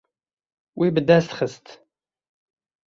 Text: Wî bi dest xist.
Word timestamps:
Wî 0.79 0.89
bi 0.95 1.01
dest 1.09 1.31
xist. 1.37 1.65